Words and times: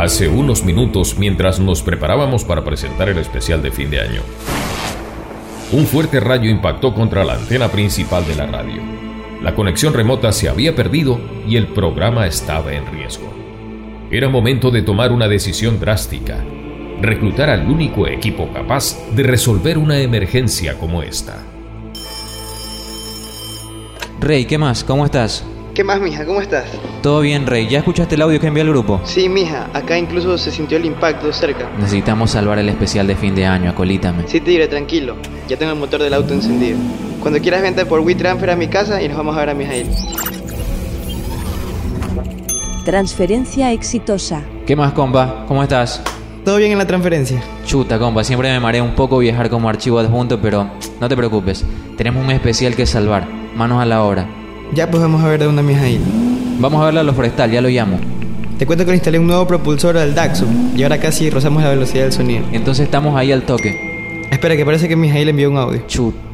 Hace 0.00 0.28
unos 0.28 0.64
minutos, 0.64 1.18
mientras 1.18 1.60
nos 1.60 1.82
preparábamos 1.82 2.42
para 2.42 2.64
presentar 2.64 3.10
el 3.10 3.18
especial 3.18 3.60
de 3.60 3.70
fin 3.70 3.90
de 3.90 4.00
año, 4.00 4.22
un 5.72 5.84
fuerte 5.84 6.20
rayo 6.20 6.48
impactó 6.48 6.94
contra 6.94 7.22
la 7.22 7.34
antena 7.34 7.68
principal 7.68 8.26
de 8.26 8.34
la 8.34 8.46
radio. 8.46 8.80
La 9.42 9.54
conexión 9.54 9.92
remota 9.92 10.32
se 10.32 10.48
había 10.48 10.74
perdido 10.74 11.20
y 11.46 11.56
el 11.56 11.66
programa 11.66 12.26
estaba 12.26 12.72
en 12.72 12.86
riesgo. 12.86 13.30
Era 14.10 14.30
momento 14.30 14.70
de 14.70 14.80
tomar 14.80 15.12
una 15.12 15.28
decisión 15.28 15.78
drástica, 15.78 16.42
reclutar 17.02 17.50
al 17.50 17.68
único 17.68 18.08
equipo 18.08 18.48
capaz 18.54 18.96
de 19.14 19.22
resolver 19.22 19.76
una 19.76 20.00
emergencia 20.00 20.78
como 20.78 21.02
esta. 21.02 21.44
Rey, 24.18 24.46
¿qué 24.46 24.56
más? 24.56 24.82
¿Cómo 24.82 25.04
estás? 25.04 25.44
¿Qué 25.80 25.84
más, 25.84 25.98
mija? 25.98 26.26
¿Cómo 26.26 26.42
estás? 26.42 26.66
Todo 27.02 27.22
bien, 27.22 27.46
Rey. 27.46 27.66
¿Ya 27.66 27.78
escuchaste 27.78 28.14
el 28.14 28.20
audio 28.20 28.38
que 28.38 28.48
envió 28.48 28.62
el 28.64 28.68
grupo? 28.68 29.00
Sí, 29.04 29.30
mija. 29.30 29.70
Acá 29.72 29.96
incluso 29.96 30.36
se 30.36 30.50
sintió 30.50 30.76
el 30.76 30.84
impacto 30.84 31.32
cerca. 31.32 31.70
Necesitamos 31.78 32.32
salvar 32.32 32.58
el 32.58 32.68
especial 32.68 33.06
de 33.06 33.16
fin 33.16 33.34
de 33.34 33.46
año, 33.46 33.70
acolítame. 33.70 34.24
Sí, 34.26 34.42
tigre, 34.42 34.68
tranquilo. 34.68 35.16
Ya 35.48 35.56
tengo 35.56 35.72
el 35.72 35.78
motor 35.78 36.02
del 36.02 36.12
auto 36.12 36.34
encendido. 36.34 36.76
Cuando 37.22 37.40
quieras 37.40 37.62
vente 37.62 37.86
por 37.86 38.00
WeTransfer 38.00 38.50
a 38.50 38.56
mi 38.56 38.68
casa 38.68 39.00
y 39.00 39.08
nos 39.08 39.16
vamos 39.16 39.34
a 39.34 39.40
ver 39.40 39.48
a 39.48 39.54
Mijail. 39.54 39.86
Transferencia 42.84 43.72
exitosa. 43.72 44.42
¿Qué 44.66 44.76
más, 44.76 44.92
compa? 44.92 45.46
¿Cómo 45.48 45.62
estás? 45.62 46.02
¿Todo 46.44 46.58
bien 46.58 46.72
en 46.72 46.76
la 46.78 46.86
transferencia? 46.86 47.42
Chuta, 47.64 47.98
compa, 47.98 48.22
siempre 48.22 48.50
me 48.50 48.60
mareé 48.60 48.82
un 48.82 48.94
poco 48.94 49.16
viajar 49.16 49.48
como 49.48 49.70
archivo 49.70 49.98
adjunto, 49.98 50.42
pero 50.42 50.70
no 51.00 51.08
te 51.08 51.16
preocupes. 51.16 51.64
Tenemos 51.96 52.22
un 52.22 52.32
especial 52.32 52.76
que 52.76 52.84
salvar. 52.84 53.26
Manos 53.56 53.80
a 53.80 53.86
la 53.86 54.02
obra. 54.02 54.39
Ya 54.72 54.88
pues 54.90 55.02
vamos 55.02 55.22
a 55.22 55.28
ver 55.28 55.40
de 55.40 55.48
una 55.48 55.62
Mijail. 55.62 56.00
Vamos 56.60 56.80
a 56.80 56.86
verlo 56.86 57.00
a 57.00 57.02
lo 57.02 57.12
forestal, 57.12 57.50
ya 57.50 57.60
lo 57.60 57.68
llamo. 57.68 57.98
Te 58.58 58.66
cuento 58.66 58.84
que 58.84 58.92
le 58.92 58.98
instalé 58.98 59.18
un 59.18 59.26
nuevo 59.26 59.46
propulsor 59.46 59.96
al 59.96 60.14
Daxum 60.14 60.76
y 60.76 60.82
ahora 60.82 60.98
casi 60.98 61.28
rozamos 61.30 61.62
la 61.62 61.70
velocidad 61.70 62.04
del 62.04 62.12
sonido. 62.12 62.44
Entonces 62.52 62.84
estamos 62.84 63.16
ahí 63.16 63.32
al 63.32 63.42
toque. 63.42 64.28
Espera, 64.30 64.56
que 64.56 64.64
parece 64.64 64.88
que 64.88 64.96
Mijail 64.96 65.28
envió 65.28 65.50
un 65.50 65.56
audio. 65.56 65.82
Chut. 65.88 66.29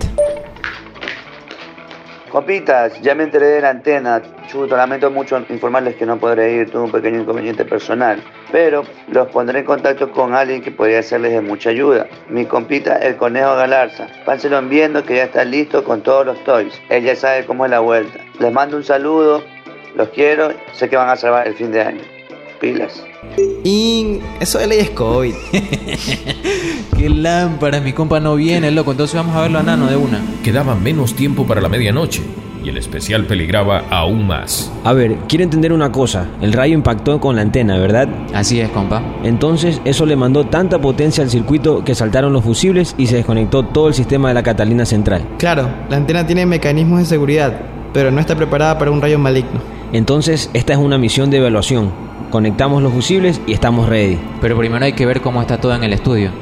Copitas, 2.30 3.00
ya 3.02 3.14
me 3.14 3.22
enteré 3.22 3.46
de 3.46 3.60
la 3.60 3.70
antena. 3.70 4.20
Chuto, 4.48 4.76
lamento 4.76 5.10
mucho 5.10 5.44
informarles 5.48 5.94
que 5.94 6.04
no 6.04 6.18
podré 6.18 6.54
ir, 6.54 6.70
tuve 6.70 6.82
un 6.82 6.90
pequeño 6.90 7.20
inconveniente 7.20 7.64
personal. 7.64 8.22
Pero 8.50 8.82
los 9.08 9.28
pondré 9.28 9.60
en 9.60 9.64
contacto 9.64 10.10
con 10.10 10.34
alguien 10.34 10.60
que 10.60 10.72
podría 10.72 11.02
serles 11.02 11.32
de 11.32 11.40
mucha 11.40 11.70
ayuda. 11.70 12.08
Mi 12.28 12.44
compita, 12.44 12.96
el 12.96 13.16
conejo 13.16 13.54
Galarza. 13.54 14.08
Pánselo 14.24 14.60
viendo 14.62 15.04
que 15.04 15.16
ya 15.16 15.24
está 15.24 15.44
listo 15.44 15.84
con 15.84 16.02
todos 16.02 16.26
los 16.26 16.42
toys. 16.44 16.80
Él 16.88 17.04
ya 17.04 17.14
sabe 17.14 17.46
cómo 17.46 17.64
es 17.64 17.70
la 17.70 17.80
vuelta. 17.80 18.18
Les 18.40 18.52
mando 18.52 18.76
un 18.76 18.84
saludo, 18.84 19.42
los 19.94 20.08
quiero, 20.08 20.52
sé 20.72 20.88
que 20.88 20.96
van 20.96 21.08
a 21.08 21.16
salvar 21.16 21.46
el 21.46 21.54
fin 21.54 21.70
de 21.70 21.82
año. 21.82 22.15
Pilas. 22.60 23.02
Y 23.64 24.20
eso 24.40 24.58
de 24.58 24.66
ley 24.66 24.78
es 24.78 24.90
COVID. 24.90 25.34
Qué 26.96 27.08
lámpara, 27.08 27.80
mi 27.80 27.92
compa 27.92 28.20
no 28.20 28.36
viene, 28.36 28.70
loco. 28.70 28.92
Entonces 28.92 29.16
vamos 29.16 29.36
a 29.36 29.42
verlo 29.42 29.58
a 29.58 29.62
Nano 29.62 29.86
de 29.86 29.96
una. 29.96 30.20
Quedaba 30.42 30.74
menos 30.74 31.14
tiempo 31.14 31.46
para 31.46 31.60
la 31.60 31.68
medianoche 31.68 32.22
y 32.66 32.68
el 32.68 32.78
especial 32.78 33.26
peligraba 33.26 33.84
aún 33.90 34.26
más. 34.26 34.72
A 34.82 34.92
ver, 34.92 35.16
quiero 35.28 35.44
entender 35.44 35.72
una 35.72 35.92
cosa. 35.92 36.26
El 36.40 36.52
rayo 36.52 36.74
impactó 36.74 37.20
con 37.20 37.36
la 37.36 37.42
antena, 37.42 37.78
¿verdad? 37.78 38.08
Así 38.34 38.60
es, 38.60 38.70
compa. 38.70 39.02
Entonces 39.22 39.80
eso 39.84 40.04
le 40.04 40.16
mandó 40.16 40.46
tanta 40.46 40.80
potencia 40.80 41.22
al 41.22 41.30
circuito 41.30 41.84
que 41.84 41.94
saltaron 41.94 42.32
los 42.32 42.42
fusibles 42.42 42.96
y 42.98 43.06
se 43.06 43.16
desconectó 43.16 43.64
todo 43.64 43.88
el 43.88 43.94
sistema 43.94 44.28
de 44.28 44.34
la 44.34 44.42
Catalina 44.42 44.84
central. 44.84 45.22
Claro, 45.38 45.68
la 45.88 45.96
antena 45.96 46.26
tiene 46.26 46.44
mecanismos 46.44 46.98
de 46.98 47.04
seguridad, 47.06 47.60
pero 47.92 48.10
no 48.10 48.20
está 48.20 48.34
preparada 48.34 48.78
para 48.78 48.90
un 48.90 49.00
rayo 49.00 49.18
maligno. 49.18 49.60
Entonces 49.92 50.50
esta 50.52 50.72
es 50.72 50.78
una 50.80 50.98
misión 50.98 51.30
de 51.30 51.38
evaluación. 51.38 52.05
Conectamos 52.36 52.82
los 52.82 52.92
fusibles 52.92 53.40
y 53.46 53.54
estamos 53.54 53.88
ready. 53.88 54.18
Pero 54.42 54.58
primero 54.58 54.84
hay 54.84 54.92
que 54.92 55.06
ver 55.06 55.22
cómo 55.22 55.40
está 55.40 55.58
todo 55.58 55.74
en 55.74 55.82
el 55.84 55.94
estudio. 55.94 56.32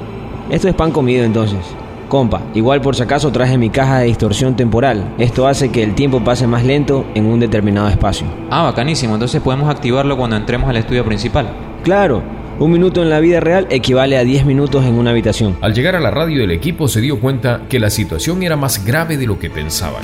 Esto 0.51 0.69
es 0.69 0.75
pan 0.75 0.91
comido 0.91 1.23
entonces. 1.23 1.61
Compa, 2.09 2.43
igual 2.53 2.81
por 2.81 2.97
si 2.97 3.05
acaso 3.05 3.31
traje 3.31 3.57
mi 3.57 3.71
caja 3.71 4.01
de 4.01 4.07
distorsión 4.07 4.57
temporal. 4.57 5.15
Esto 5.19 5.47
hace 5.47 5.71
que 5.71 5.85
el 5.85 5.95
tiempo 5.95 6.19
pase 6.19 6.49
más 6.49 6.65
lento 6.65 7.07
en 7.15 7.27
un 7.27 7.39
determinado 7.39 7.87
espacio. 7.87 8.27
Ah, 8.51 8.65
bacanísimo. 8.65 9.15
Entonces 9.15 9.41
podemos 9.41 9.71
activarlo 9.71 10.17
cuando 10.17 10.35
entremos 10.35 10.69
al 10.69 10.79
estudio 10.79 11.05
principal. 11.05 11.47
Claro, 11.85 12.25
un 12.59 12.73
minuto 12.73 13.01
en 13.01 13.09
la 13.09 13.21
vida 13.21 13.39
real 13.39 13.69
equivale 13.71 14.19
a 14.19 14.25
10 14.25 14.47
minutos 14.47 14.85
en 14.85 14.95
una 14.95 15.13
habitación. 15.13 15.57
Al 15.61 15.75
llegar 15.75 15.95
a 15.95 16.01
la 16.01 16.11
radio 16.11 16.43
el 16.43 16.51
equipo 16.51 16.89
se 16.89 17.03
dio 17.03 17.21
cuenta 17.21 17.61
que 17.69 17.79
la 17.79 17.91
situación 17.91 18.43
era 18.43 18.57
más 18.57 18.85
grave 18.85 19.17
de 19.17 19.29
lo 19.29 19.39
que 19.39 19.49
pensaban. 19.49 20.03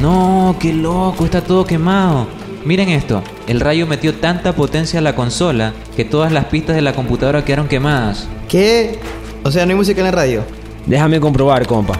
No, 0.00 0.56
qué 0.58 0.72
loco, 0.72 1.26
está 1.26 1.42
todo 1.42 1.66
quemado. 1.66 2.47
Miren 2.64 2.88
esto, 2.90 3.22
el 3.46 3.60
rayo 3.60 3.86
metió 3.86 4.14
tanta 4.14 4.52
potencia 4.54 4.98
a 4.98 5.02
la 5.02 5.14
consola 5.14 5.72
que 5.96 6.04
todas 6.04 6.32
las 6.32 6.46
pistas 6.46 6.76
de 6.76 6.82
la 6.82 6.92
computadora 6.92 7.44
quedaron 7.44 7.68
quemadas. 7.68 8.28
¿Qué? 8.48 8.98
O 9.44 9.50
sea, 9.50 9.64
no 9.64 9.70
hay 9.70 9.76
música 9.76 10.00
en 10.00 10.06
la 10.06 10.10
radio. 10.12 10.42
Déjame 10.86 11.20
comprobar, 11.20 11.66
compa. 11.66 11.98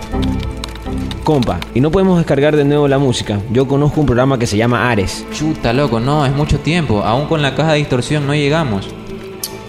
Compa, 1.25 1.61
y 1.75 1.81
no 1.81 1.91
podemos 1.91 2.17
descargar 2.19 2.57
de 2.57 2.65
nuevo 2.65 2.89
la 2.89 2.99
música. 2.99 3.39
Yo 3.53 3.69
conozco 3.69 4.01
un 4.01 4.07
programa 4.07 4.39
que 4.39 4.47
se 4.47 4.57
llama 4.57 4.91
Ares. 4.91 5.25
Chuta, 5.33 5.73
loco, 5.75 6.01
no, 6.01 6.25
es 6.25 6.33
mucho 6.35 6.59
tiempo. 6.59 7.03
Aún 7.03 7.27
con 7.27 7.43
la 7.43 7.55
caja 7.55 7.73
de 7.73 7.79
distorsión 7.79 8.27
no 8.27 8.35
llegamos. 8.35 8.89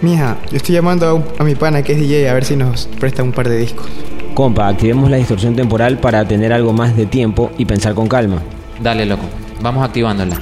Mija, 0.02 0.38
yo 0.50 0.58
estoy 0.58 0.76
llamando 0.76 1.06
a, 1.06 1.14
un- 1.14 1.26
a 1.38 1.44
mi 1.44 1.56
pana 1.56 1.82
que 1.84 1.92
es 1.94 2.00
DJ 2.00 2.30
a 2.30 2.34
ver 2.34 2.46
si 2.46 2.56
nos 2.56 2.88
presta 3.00 3.24
un 3.24 3.34
par 3.34 3.50
de 3.50 3.58
discos. 3.58 3.88
Compa, 4.34 4.70
activemos 4.70 5.10
la 5.10 5.18
distorsión 5.18 5.54
temporal 5.56 5.98
para 6.00 6.26
tener 6.26 6.54
algo 6.54 6.72
más 6.72 6.96
de 6.96 7.06
tiempo 7.06 7.52
y 7.58 7.66
pensar 7.66 7.94
con 7.94 8.08
calma. 8.08 8.42
Dale, 8.82 9.06
loco, 9.06 9.24
vamos 9.62 9.84
activándola. 9.84 10.38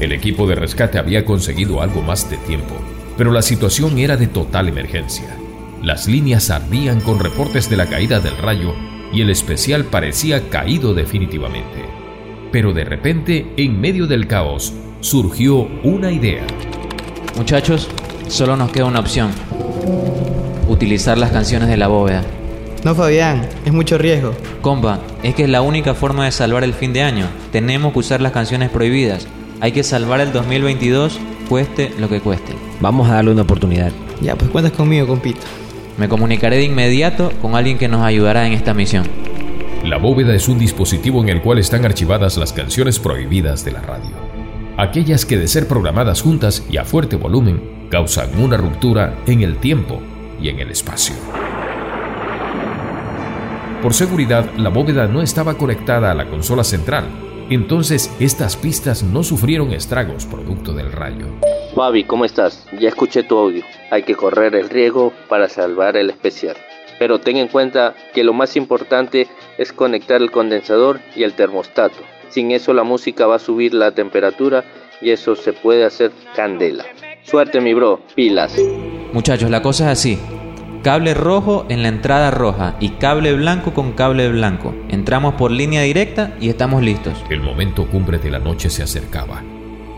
El 0.00 0.12
equipo 0.12 0.46
de 0.46 0.54
rescate 0.54 0.98
había 0.98 1.24
conseguido 1.24 1.80
algo 1.80 2.02
más 2.02 2.28
de 2.28 2.36
tiempo, 2.36 2.74
pero 3.16 3.32
la 3.32 3.40
situación 3.40 3.98
era 3.98 4.16
de 4.16 4.26
total 4.26 4.68
emergencia. 4.68 5.36
Las 5.82 6.06
líneas 6.06 6.50
ardían 6.50 7.00
con 7.00 7.18
reportes 7.18 7.70
de 7.70 7.76
la 7.76 7.86
caída 7.86 8.20
del 8.20 8.36
rayo 8.36 8.74
y 9.12 9.22
el 9.22 9.30
especial 9.30 9.84
parecía 9.84 10.50
caído 10.50 10.92
definitivamente. 10.92 11.84
Pero 12.52 12.72
de 12.72 12.84
repente, 12.84 13.46
en 13.56 13.80
medio 13.80 14.06
del 14.06 14.26
caos, 14.26 14.74
surgió 15.00 15.68
una 15.82 16.12
idea. 16.12 16.44
Muchachos, 17.36 17.88
solo 18.28 18.56
nos 18.56 18.70
queda 18.72 18.86
una 18.86 19.00
opción. 19.00 19.30
Utilizar 20.68 21.16
las 21.16 21.30
canciones 21.30 21.68
de 21.68 21.76
la 21.76 21.88
bóveda. 21.88 22.22
No, 22.84 22.94
Fabián, 22.94 23.48
es 23.64 23.72
mucho 23.72 23.96
riesgo. 23.96 24.34
Compa, 24.60 25.00
es 25.22 25.34
que 25.34 25.44
es 25.44 25.48
la 25.48 25.62
única 25.62 25.94
forma 25.94 26.26
de 26.26 26.32
salvar 26.32 26.64
el 26.64 26.74
fin 26.74 26.92
de 26.92 27.02
año. 27.02 27.26
Tenemos 27.50 27.92
que 27.92 28.00
usar 28.00 28.20
las 28.20 28.32
canciones 28.32 28.70
prohibidas. 28.70 29.26
Hay 29.60 29.72
que 29.72 29.82
salvar 29.82 30.20
el 30.20 30.32
2022, 30.32 31.18
cueste 31.48 31.90
lo 31.98 32.10
que 32.10 32.20
cueste. 32.20 32.52
Vamos 32.80 33.08
a 33.08 33.14
darle 33.14 33.30
una 33.30 33.42
oportunidad. 33.42 33.90
Ya, 34.20 34.36
pues 34.36 34.50
cuentas 34.50 34.72
conmigo, 34.72 35.06
compito. 35.06 35.40
Me 35.96 36.08
comunicaré 36.10 36.56
de 36.56 36.64
inmediato 36.64 37.32
con 37.40 37.54
alguien 37.54 37.78
que 37.78 37.88
nos 37.88 38.02
ayudará 38.02 38.46
en 38.46 38.52
esta 38.52 38.74
misión. 38.74 39.06
La 39.82 39.96
bóveda 39.96 40.34
es 40.34 40.48
un 40.48 40.58
dispositivo 40.58 41.22
en 41.22 41.30
el 41.30 41.40
cual 41.40 41.58
están 41.58 41.86
archivadas 41.86 42.36
las 42.36 42.52
canciones 42.52 42.98
prohibidas 42.98 43.64
de 43.64 43.72
la 43.72 43.80
radio. 43.80 44.10
Aquellas 44.76 45.24
que 45.24 45.38
de 45.38 45.48
ser 45.48 45.66
programadas 45.66 46.20
juntas 46.20 46.66
y 46.68 46.76
a 46.76 46.84
fuerte 46.84 47.16
volumen 47.16 47.88
causan 47.90 48.38
una 48.38 48.58
ruptura 48.58 49.16
en 49.26 49.40
el 49.40 49.56
tiempo 49.56 50.02
y 50.38 50.50
en 50.50 50.60
el 50.60 50.70
espacio. 50.70 51.14
Por 53.82 53.94
seguridad, 53.94 54.50
la 54.58 54.68
bóveda 54.68 55.06
no 55.06 55.22
estaba 55.22 55.54
conectada 55.54 56.10
a 56.10 56.14
la 56.14 56.26
consola 56.26 56.64
central, 56.64 57.06
entonces 57.54 58.10
estas 58.20 58.56
pistas 58.56 59.02
no 59.02 59.22
sufrieron 59.22 59.72
estragos 59.72 60.26
producto 60.26 60.72
del 60.72 60.92
rayo. 60.92 61.26
Fabi, 61.74 62.04
¿cómo 62.04 62.24
estás? 62.24 62.66
Ya 62.80 62.88
escuché 62.88 63.22
tu 63.22 63.36
audio. 63.36 63.62
Hay 63.90 64.02
que 64.02 64.14
correr 64.14 64.54
el 64.54 64.70
riesgo 64.70 65.12
para 65.28 65.48
salvar 65.48 65.96
el 65.96 66.10
especial. 66.10 66.56
Pero 66.98 67.20
ten 67.20 67.36
en 67.36 67.48
cuenta 67.48 67.94
que 68.14 68.24
lo 68.24 68.32
más 68.32 68.56
importante 68.56 69.28
es 69.58 69.72
conectar 69.72 70.22
el 70.22 70.30
condensador 70.30 71.00
y 71.14 71.22
el 71.22 71.34
termostato. 71.34 71.98
Sin 72.30 72.50
eso 72.50 72.72
la 72.72 72.84
música 72.84 73.26
va 73.26 73.36
a 73.36 73.40
subir 73.40 73.74
la 73.74 73.92
temperatura 73.92 74.64
y 75.00 75.10
eso 75.10 75.36
se 75.36 75.52
puede 75.52 75.84
hacer 75.84 76.12
candela. 76.34 76.84
Suerte 77.22 77.60
mi 77.60 77.74
bro, 77.74 78.00
pilas. 78.14 78.56
Muchachos, 79.12 79.50
la 79.50 79.62
cosa 79.62 79.92
es 79.92 79.98
así. 79.98 80.18
Cable 80.86 81.14
rojo 81.14 81.66
en 81.68 81.82
la 81.82 81.88
entrada 81.88 82.30
roja 82.30 82.76
y 82.78 82.90
cable 82.90 83.34
blanco 83.34 83.74
con 83.74 83.90
cable 83.90 84.28
blanco. 84.28 84.72
Entramos 84.88 85.34
por 85.34 85.50
línea 85.50 85.82
directa 85.82 86.36
y 86.40 86.48
estamos 86.48 86.80
listos. 86.80 87.24
El 87.28 87.40
momento 87.40 87.88
cumbre 87.88 88.18
de 88.18 88.30
la 88.30 88.38
noche 88.38 88.70
se 88.70 88.84
acercaba. 88.84 89.42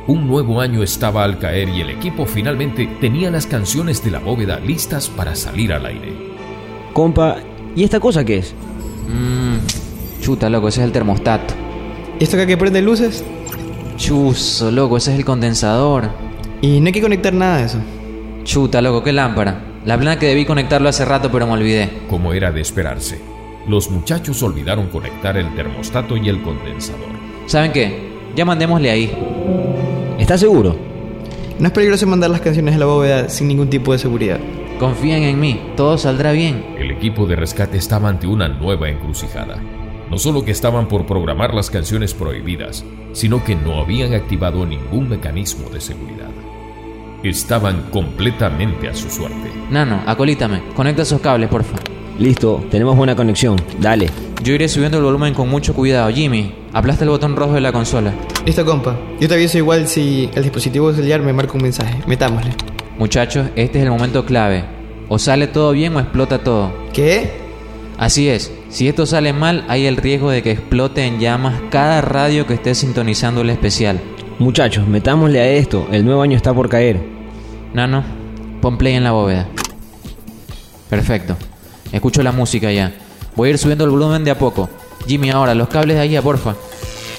Un 0.07 0.27
nuevo 0.27 0.63
año 0.63 0.83
estaba 0.83 1.25
al 1.25 1.39
caer 1.39 1.69
y 1.69 1.83
el 1.83 1.91
equipo 1.91 2.25
finalmente 2.25 2.89
tenía 3.03 3.31
las 3.31 3.47
canciones 3.47 4.03
de 4.03 4.13
la 4.13 4.19
bóveda 4.19 4.61
listas 4.61 5.11
para 5.11 5.35
salir 5.35 5.75
al 5.75 5.85
aire. 5.85 6.11
Compa, 6.95 7.37
¿y 7.77 7.85
esta 7.85 8.01
cosa 8.01 8.25
qué 8.25 8.39
es? 8.39 8.55
Mmm, 9.09 9.59
chuta, 10.23 10.49
loco, 10.49 10.69
ese 10.69 10.81
es 10.81 10.87
el 10.87 10.93
termostato. 10.93 11.53
¿Y 12.19 12.25
esto 12.25 12.37
acá 12.37 12.47
que 12.47 12.57
prende 12.57 12.81
luces? 12.81 13.23
Chuzo, 13.99 14.71
loco, 14.71 14.97
ese 14.97 15.13
es 15.13 15.19
el 15.19 15.27
condensador. 15.27 16.09
Y 16.63 16.81
no 16.81 16.87
hay 16.87 16.93
que 16.93 17.03
conectar 17.03 17.35
nada 17.35 17.59
de 17.59 17.65
eso. 17.67 17.79
Chuta, 18.45 18.81
loco, 18.81 19.05
qué 19.05 19.13
lámpara. 19.13 19.68
La 19.85 19.97
plana 19.97 20.19
que 20.19 20.27
debí 20.27 20.45
conectarlo 20.45 20.89
hace 20.89 21.05
rato, 21.05 21.31
pero 21.31 21.47
me 21.47 21.53
olvidé. 21.53 21.89
Como 22.09 22.33
era 22.33 22.53
de 22.53 22.61
esperarse, 22.61 23.21
los 23.67 23.91
muchachos 23.91 24.43
olvidaron 24.43 24.89
conectar 24.89 25.37
el 25.37 25.55
termostato 25.55 26.17
y 26.17 26.29
el 26.29 26.43
condensador. 26.43 27.09
¿Saben 27.47 27.73
qué? 27.73 28.09
Ya 28.35 28.45
mandémosle 28.45 28.91
ahí. 28.91 29.13
¿Estás 30.19 30.41
seguro? 30.41 30.89
no 31.59 31.67
es 31.67 31.73
peligroso 31.73 32.07
mandar 32.07 32.31
las 32.31 32.41
canciones 32.41 32.77
a 32.77 32.79
la 32.79 32.87
bóveda 32.87 33.29
sin 33.29 33.49
ningún 33.49 33.69
tipo 33.69 33.93
de 33.93 33.99
seguridad. 33.99 34.39
Confíen 34.79 35.25
en 35.25 35.41
mí, 35.41 35.61
todo 35.77 35.99
saldrá 35.99 36.31
bien. 36.31 36.65
El 36.79 36.93
equipo 36.93 37.27
de 37.27 37.35
rescate 37.35 37.79
estaba 37.79 38.09
ante 38.09 38.29
una 38.29 38.49
nueva 38.49 38.89
encrucijada. 38.89 39.61
No 40.09 40.19
solo 40.19 40.45
que 40.45 40.53
estaban 40.53 40.87
por 40.87 41.05
programar 41.05 41.53
las 41.53 41.69
canciones 41.69 42.15
prohibidas, 42.15 42.85
sino 43.13 43.43
que 43.43 43.57
no 43.57 43.81
habían 43.81 44.15
activado 44.15 44.65
ningún 44.65 45.09
mecanismo 45.09 45.69
de 45.69 45.81
seguridad. 45.81 46.31
Estaban 47.23 47.91
completamente 47.91 48.89
a 48.89 48.95
su 48.95 49.11
suerte. 49.11 49.51
Nano, 49.71 50.03
acolítame. 50.07 50.63
Conecta 50.75 51.03
esos 51.03 51.21
cables, 51.21 51.49
porfa. 51.49 51.77
Listo, 52.19 52.65
tenemos 52.71 52.97
buena 52.97 53.17
conexión. 53.17 53.57
Dale. 53.81 54.09
Yo 54.43 54.55
iré 54.55 54.69
subiendo 54.69 54.99
el 54.99 55.05
volumen 55.05 55.35
con 55.35 55.49
mucho 55.49 55.75
cuidado. 55.75 56.11
Jimmy, 56.11 56.55
aplasta 56.73 57.05
el 57.05 57.11
botón 57.11 57.35
rojo 57.35 57.55
de 57.55 57.61
la 57.61 57.73
consola. 57.73 58.13
Listo, 58.47 58.65
compa. 58.65 58.97
Yo 59.21 59.29
te 59.29 59.35
aviso 59.35 59.59
igual 59.59 59.89
si 59.89 60.31
el 60.35 60.43
dispositivo 60.43 60.93
celular 60.93 61.21
me 61.23 61.33
marca 61.33 61.55
un 61.55 61.63
mensaje. 61.63 62.01
Metámosle. 62.07 62.53
Muchachos, 62.99 63.49
este 63.57 63.79
es 63.79 63.85
el 63.85 63.91
momento 63.91 64.25
clave. 64.25 64.65
O 65.09 65.19
sale 65.19 65.49
todo 65.49 65.73
bien 65.73 65.97
o 65.97 66.01
explota 66.01 66.39
todo. 66.39 66.73
¿Qué? 66.93 67.49
Así 67.99 68.29
es, 68.29 68.53
si 68.69 68.87
esto 68.87 69.07
sale 69.07 69.33
mal 69.33 69.65
hay 69.67 69.87
el 69.87 69.97
riesgo 69.97 70.31
de 70.31 70.41
que 70.41 70.53
explote 70.53 71.05
en 71.05 71.19
llamas 71.19 71.61
cada 71.69 72.01
radio 72.01 72.47
que 72.47 72.55
esté 72.55 72.77
sintonizando 72.77 73.41
el 73.41 73.51
especial. 73.51 74.01
Muchachos, 74.39 74.87
metámosle 74.87 75.41
a 75.41 75.49
esto. 75.49 75.89
El 75.91 76.05
nuevo 76.05 76.23
año 76.23 76.37
está 76.37 76.55
por 76.55 76.69
caer. 76.69 77.01
Nano, 77.75 78.05
pon 78.63 78.79
play 78.79 78.95
en 78.95 79.03
la 79.03 79.11
bóveda. 79.11 79.49
Perfecto. 80.89 81.37
Escucho 81.91 82.23
la 82.23 82.31
música 82.31 82.71
ya. 82.71 82.93
Voy 83.35 83.49
a 83.49 83.53
ir 83.53 83.59
subiendo 83.59 83.85
el 83.85 83.91
volumen 83.91 84.23
de 84.23 84.31
a 84.31 84.39
poco. 84.39 84.71
Jimmy, 85.09 85.31
ahora, 85.31 85.57
los 85.57 85.69
cables 85.69 85.97
de 85.97 86.03
ahí 86.03 86.17
a 86.17 86.23
porfa. 86.23 86.55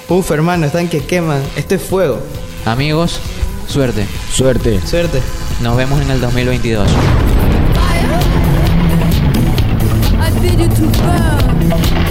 Uf, 0.07 0.31
hermano, 0.31 0.65
están 0.65 0.87
que 0.87 1.01
queman. 1.01 1.41
Esto 1.57 1.75
es 1.75 1.81
fuego. 1.81 2.19
Amigos, 2.65 3.19
suerte. 3.67 4.05
Suerte. 4.31 4.79
Suerte. 4.85 5.21
Nos 5.61 5.75
vemos 5.75 6.01
en 6.01 6.11
el 6.11 6.21
2022. 6.21 6.89
I 10.21 10.31
bid 10.39 10.59
you 10.59 10.69
to 10.69 10.81
burn. 11.01 12.08